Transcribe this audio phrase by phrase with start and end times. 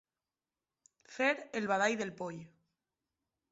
[1.17, 1.29] Fer
[1.61, 2.43] el badall del poll.